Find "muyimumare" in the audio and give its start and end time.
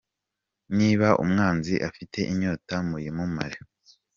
2.87-3.57